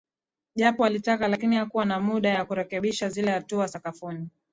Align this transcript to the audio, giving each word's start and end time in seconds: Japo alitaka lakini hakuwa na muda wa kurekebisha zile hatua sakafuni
Japo 0.55 0.85
alitaka 0.85 1.27
lakini 1.27 1.55
hakuwa 1.55 1.85
na 1.85 1.99
muda 1.99 2.39
wa 2.39 2.45
kurekebisha 2.45 3.09
zile 3.09 3.31
hatua 3.31 3.67
sakafuni 3.67 4.27